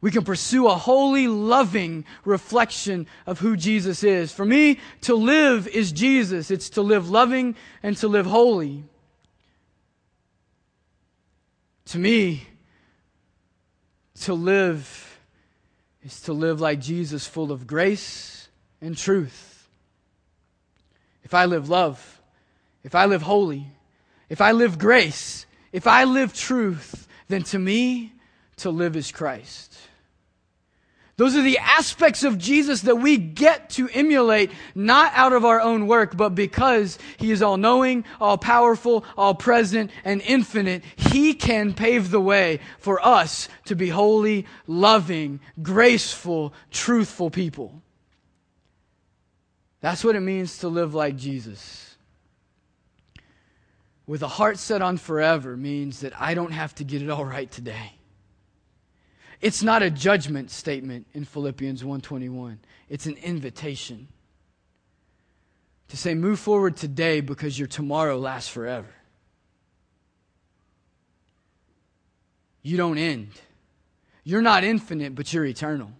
[0.00, 4.32] We can pursue a holy, loving reflection of who Jesus is.
[4.32, 6.50] For me, to live is Jesus.
[6.50, 7.54] It's to live loving
[7.84, 8.82] and to live holy.
[11.86, 12.48] To me,
[14.22, 15.11] to live
[16.04, 18.48] is to live like Jesus, full of grace
[18.80, 19.68] and truth.
[21.24, 22.20] If I live love,
[22.82, 23.66] if I live holy,
[24.28, 28.12] if I live grace, if I live truth, then to me,
[28.56, 29.76] to live is Christ.
[31.16, 35.60] Those are the aspects of Jesus that we get to emulate, not out of our
[35.60, 40.82] own work, but because He is all knowing, all powerful, all present, and infinite.
[40.96, 47.82] He can pave the way for us to be holy, loving, graceful, truthful people.
[49.80, 51.96] That's what it means to live like Jesus.
[54.06, 57.24] With a heart set on forever means that I don't have to get it all
[57.24, 57.92] right today.
[59.42, 62.60] It's not a judgment statement in Philippians 1:21.
[62.88, 64.06] It's an invitation
[65.88, 68.94] to say move forward today because your tomorrow lasts forever.
[72.62, 73.32] You don't end.
[74.22, 75.90] You're not infinite, but you're eternal.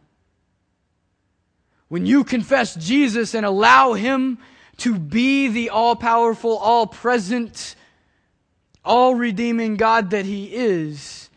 [1.89, 4.39] When you confess Jesus and allow Him
[4.79, 7.75] to be the all powerful, all present,
[8.85, 11.29] all redeeming God that He is,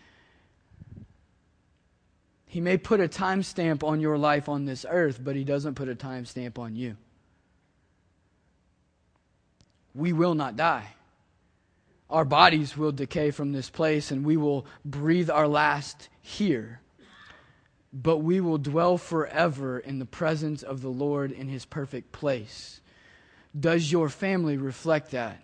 [2.56, 5.90] He may put a timestamp on your life on this earth, but He doesn't put
[5.90, 6.96] a timestamp on you.
[9.94, 10.88] We will not die.
[12.10, 16.80] Our bodies will decay from this place and we will breathe our last here
[17.92, 22.80] but we will dwell forever in the presence of the Lord in his perfect place.
[23.60, 25.42] Does your family reflect that?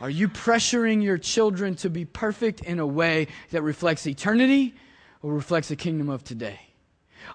[0.00, 4.74] Are you pressuring your children to be perfect in a way that reflects eternity
[5.22, 6.60] or reflects the kingdom of today?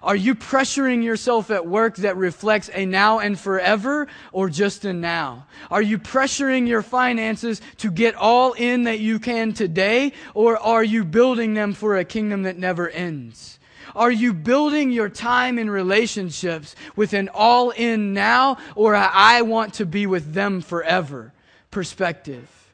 [0.02, 4.92] Are you pressuring yourself at work that reflects a now and forever or just a
[4.92, 5.46] now?
[5.70, 10.84] Are you pressuring your finances to get all in that you can today or are
[10.84, 13.58] you building them for a kingdom that never ends?
[13.96, 19.74] Are you building your time in relationships with an all in now or I want
[19.74, 21.32] to be with them forever
[21.70, 22.72] perspective?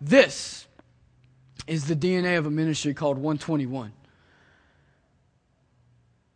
[0.00, 0.66] This
[1.66, 3.92] is the DNA of a ministry called One21.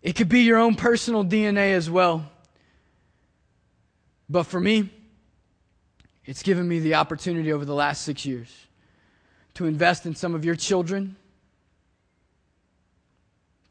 [0.03, 2.31] It could be your own personal DNA as well.
[4.29, 4.91] But for me,
[6.25, 8.55] it's given me the opportunity over the last six years
[9.55, 11.17] to invest in some of your children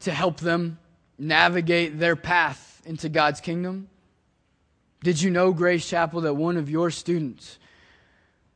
[0.00, 0.78] to help them
[1.18, 3.88] navigate their path into God's kingdom?
[5.02, 7.58] Did you know, Grace Chapel, that one of your students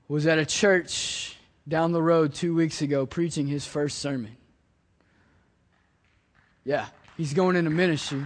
[0.08, 4.36] was at a church down the road two weeks ago preaching his first sermon?
[6.64, 8.24] Yeah, he's going into ministry.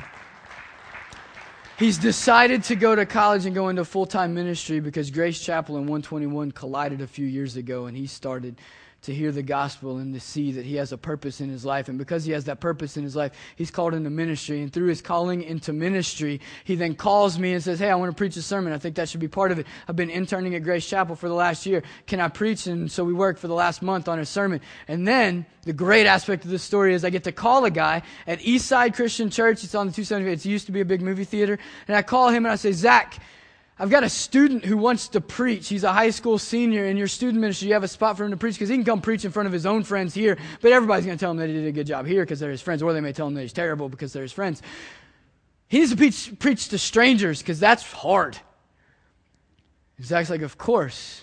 [1.79, 5.77] He's decided to go to college and go into full time ministry because Grace Chapel
[5.77, 8.61] and One21 collided a few years ago, and he started
[9.03, 11.89] to hear the gospel and to see that he has a purpose in his life.
[11.89, 14.61] And because he has that purpose in his life, he's called into ministry.
[14.61, 18.11] And through his calling into ministry, he then calls me and says, Hey, I want
[18.11, 18.73] to preach a sermon.
[18.73, 19.67] I think that should be part of it.
[19.87, 21.85] I've been interning at Grace Chapel for the last year.
[22.07, 22.67] Can I preach?
[22.67, 24.61] And so we worked for the last month on a sermon.
[24.89, 28.03] And then the great aspect of this story is I get to call a guy
[28.27, 29.63] at Eastside Christian Church.
[29.63, 30.33] It's on the 270.
[30.33, 31.59] It used to be a big movie theater.
[31.87, 33.21] And I call him and I say, Zach,
[33.81, 35.69] I've got a student who wants to preach.
[35.69, 36.87] He's a high school senior.
[36.87, 38.85] In your student ministry, you have a spot for him to preach because he can
[38.85, 40.37] come preach in front of his own friends here.
[40.61, 42.51] But everybody's going to tell him that he did a good job here because they're
[42.51, 44.63] his friends, or they may tell him that he's terrible because they're his friends.
[45.69, 48.37] He needs to preach, preach to strangers because that's hard.
[50.03, 51.23] Zach's like, Of course.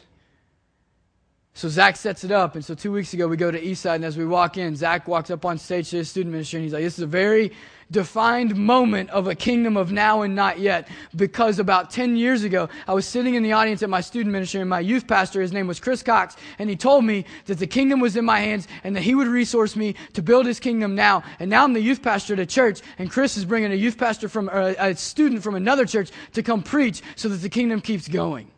[1.55, 2.55] So Zach sets it up.
[2.55, 3.95] And so two weeks ago, we go to Eastside.
[3.95, 6.57] And as we walk in, Zach walks up on stage to his student ministry.
[6.57, 7.53] And he's like, This is a very
[7.89, 10.89] defined moment of a kingdom of now and not yet.
[11.15, 14.59] Because about 10 years ago, I was sitting in the audience at my student ministry.
[14.59, 16.35] And my youth pastor, his name was Chris Cox.
[16.59, 19.29] And he told me that the kingdom was in my hands and that he would
[19.29, 21.23] resource me to build his kingdom now.
[21.39, 22.81] And now I'm the youth pastor at a church.
[22.97, 26.43] And Chris is bringing a youth pastor from, a, a student from another church to
[26.43, 28.51] come preach so that the kingdom keeps going.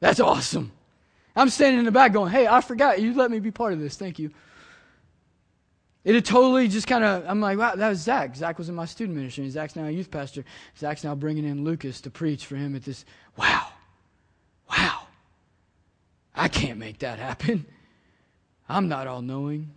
[0.00, 0.72] That's awesome.
[1.34, 3.00] I'm standing in the back going, hey, I forgot.
[3.00, 3.96] You let me be part of this.
[3.96, 4.30] Thank you.
[6.04, 8.34] It had totally just kind of, I'm like, wow, that was Zach.
[8.34, 9.48] Zach was in my student ministry.
[9.48, 10.44] Zach's now a youth pastor.
[10.76, 13.04] Zach's now bringing in Lucas to preach for him at this.
[13.36, 13.68] Wow.
[14.68, 15.06] Wow.
[16.34, 17.66] I can't make that happen.
[18.68, 19.70] I'm not all knowing,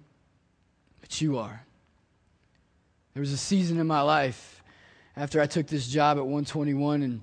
[0.99, 1.63] but you are.
[3.13, 4.63] There was a season in my life
[5.15, 7.21] after I took this job at One21 and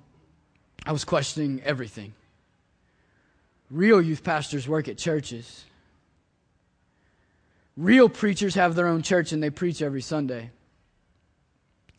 [0.86, 2.14] I was questioning everything.
[3.72, 5.64] Real youth pastors work at churches.
[7.74, 10.50] Real preachers have their own church and they preach every Sunday.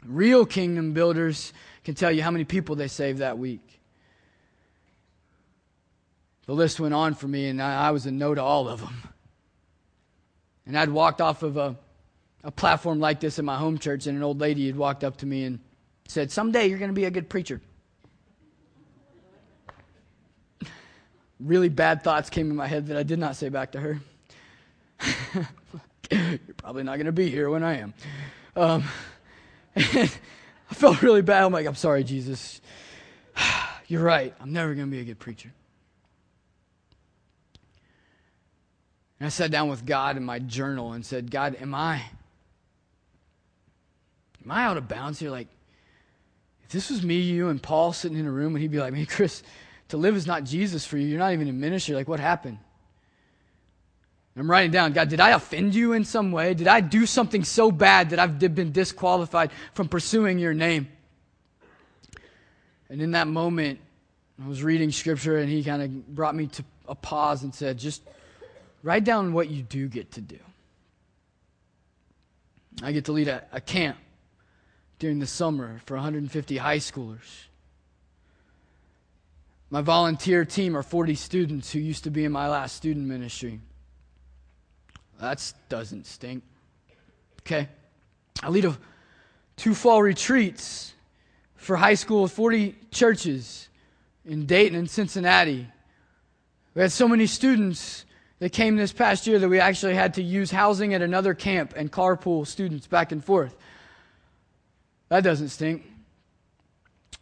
[0.06, 1.52] Real kingdom builders
[1.84, 3.82] can tell you how many people they saved that week.
[6.46, 8.82] The list went on for me, and I, I was a no to all of
[8.82, 9.02] them.
[10.68, 11.76] And I'd walked off of a,
[12.44, 15.18] a platform like this in my home church, and an old lady had walked up
[15.18, 15.60] to me and
[16.08, 17.62] said, Someday you're going to be a good preacher.
[21.44, 24.00] Really bad thoughts came in my head that I did not say back to her.
[26.12, 27.94] You're probably not going to be here when I am.
[28.56, 28.84] Um,
[29.76, 30.10] I
[30.72, 31.44] felt really bad.
[31.44, 32.62] I'm like, I'm sorry, Jesus.
[33.88, 34.34] You're right.
[34.40, 35.52] I'm never going to be a good preacher.
[39.20, 42.04] And I sat down with God in my journal and said, God, am I
[44.44, 45.30] am I out of bounds here?
[45.32, 45.48] Like,
[46.64, 48.94] if this was me, you, and Paul sitting in a room, and he'd be like,
[48.94, 49.44] "Man, Chris,
[49.94, 51.08] to live is not Jesus for you.
[51.08, 51.96] You're not even in ministry.
[51.96, 52.58] Like, what happened?"
[54.36, 56.56] I'm writing down, God, did I offend you in some way?
[56.56, 60.88] Did I do something so bad that I've been disqualified from pursuing your name?
[62.90, 63.80] And in that moment,
[64.44, 67.78] I was reading scripture and he kind of brought me to a pause and said,
[67.78, 68.02] just
[68.82, 70.40] write down what you do get to do.
[72.82, 73.98] I get to lead a, a camp
[74.98, 77.46] during the summer for 150 high schoolers.
[79.74, 83.60] My volunteer team are 40 students who used to be in my last student ministry.
[85.20, 86.44] That doesn't stink.
[87.40, 87.68] Okay.
[88.44, 88.78] I lead a,
[89.58, 90.94] two fall retreats
[91.56, 93.68] for high school, with 40 churches
[94.26, 95.68] in Dayton and Cincinnati.
[96.76, 98.06] We had so many students
[98.38, 101.74] that came this past year that we actually had to use housing at another camp
[101.76, 103.56] and carpool students back and forth.
[105.10, 105.84] That doesn't stink.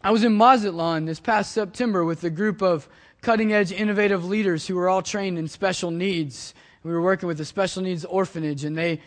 [0.04, 2.90] I was in Mazatlan this past September with a group of
[3.22, 6.56] cutting edge, innovative leaders who were all trained in special needs.
[6.84, 9.00] We were working with a special needs orphanage, and they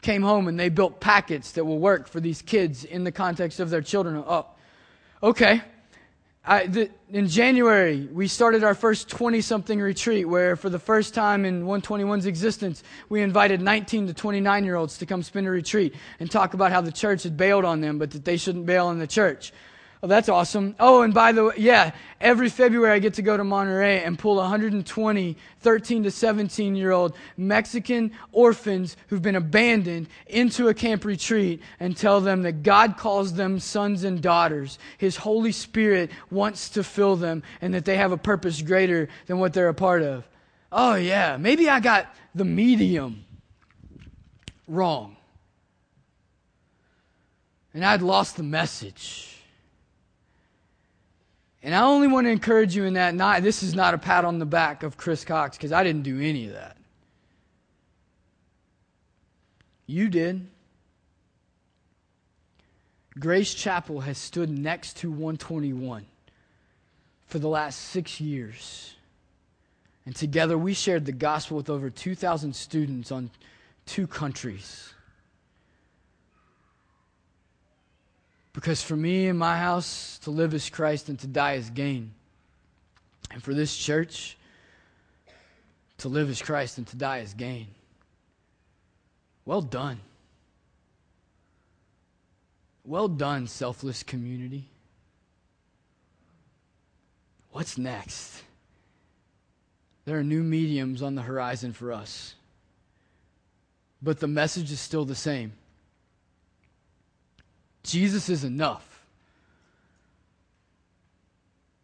[0.00, 3.60] came home and they built packets that will work for these kids in the context
[3.60, 4.16] of their children.
[4.26, 4.46] Oh,
[5.22, 5.62] okay.
[6.44, 11.14] I, the, in January, we started our first 20 something retreat where, for the first
[11.14, 15.50] time in One21's existence, we invited 19 to 29 year olds to come spend a
[15.50, 18.66] retreat and talk about how the church had bailed on them, but that they shouldn't
[18.66, 19.52] bail on the church.
[20.04, 20.74] Oh, that's awesome.
[20.80, 24.18] Oh, and by the way, yeah, every February I get to go to Monterrey and
[24.18, 31.04] pull 120 13 to 17 year old Mexican orphans who've been abandoned into a camp
[31.04, 34.76] retreat and tell them that God calls them sons and daughters.
[34.98, 39.38] His Holy Spirit wants to fill them and that they have a purpose greater than
[39.38, 40.26] what they're a part of.
[40.72, 43.24] Oh, yeah, maybe I got the medium
[44.66, 45.16] wrong.
[47.72, 49.41] And I'd lost the message.
[51.62, 53.14] And I only want to encourage you in that.
[53.14, 56.02] Not, this is not a pat on the back of Chris Cox because I didn't
[56.02, 56.76] do any of that.
[59.86, 60.48] You did.
[63.18, 66.04] Grace Chapel has stood next to One21
[67.26, 68.94] for the last six years.
[70.04, 73.30] And together we shared the gospel with over 2,000 students on
[73.86, 74.94] two countries.
[78.52, 82.12] Because for me and my house, to live is Christ and to die is gain.
[83.30, 84.36] And for this church,
[85.98, 87.68] to live is Christ and to die is gain.
[89.44, 90.00] Well done.
[92.84, 94.68] Well done, selfless community.
[97.52, 98.42] What's next?
[100.04, 102.34] There are new mediums on the horizon for us.
[104.02, 105.52] But the message is still the same
[107.82, 109.04] Jesus is enough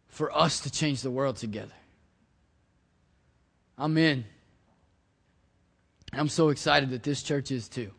[0.07, 1.73] for us to change the world together.
[3.77, 4.25] I'm in.
[6.11, 7.91] I'm so excited that this church is too.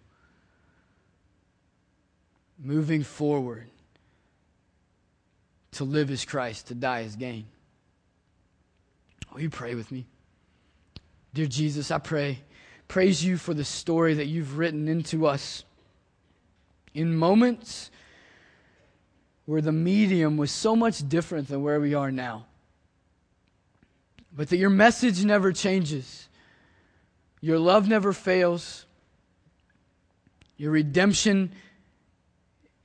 [2.62, 3.68] Moving forward
[5.72, 7.46] to live as Christ, to die as gain.
[9.32, 10.06] Will you pray with me?
[11.32, 12.40] Dear Jesus, I pray,
[12.88, 15.64] praise you for the story that you've written into us
[16.94, 17.90] in moments
[19.46, 22.46] where the medium was so much different than where we are now.
[24.32, 26.28] But that your message never changes,
[27.40, 28.86] your love never fails,
[30.56, 31.52] your redemption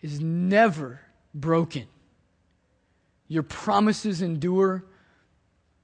[0.02, 1.02] is never
[1.34, 1.88] broken.
[3.28, 4.86] Your promises endure.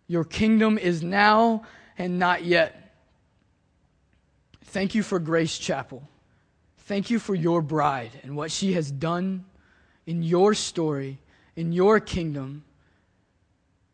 [0.08, 1.64] Your kingdom is now
[1.98, 2.96] and not yet.
[4.66, 6.08] Thank you for Grace Chapel.
[6.92, 9.46] Thank you for your bride and what she has done
[10.06, 11.20] in your story,
[11.56, 12.66] in your kingdom.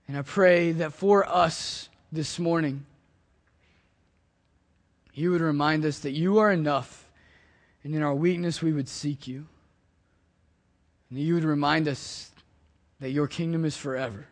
[0.07, 2.87] And I pray that for us this morning,
[5.13, 7.07] you would remind us that you are enough,
[7.83, 9.45] and in our weakness, we would seek you.
[11.11, 12.31] And that you would remind us
[12.99, 14.25] that your kingdom is forever.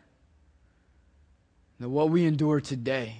[1.78, 3.18] That what we endure today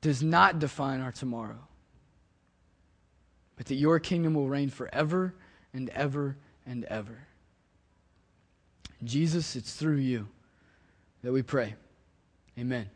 [0.00, 1.58] does not define our tomorrow
[3.56, 5.34] but that your kingdom will reign forever
[5.72, 6.36] and ever
[6.66, 7.26] and ever.
[9.04, 10.28] Jesus, it's through you
[11.22, 11.74] that we pray.
[12.58, 12.88] Amen.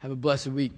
[0.00, 0.72] Have a blessed week.